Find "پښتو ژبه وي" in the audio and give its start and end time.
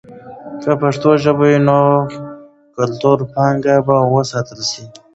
0.81-1.57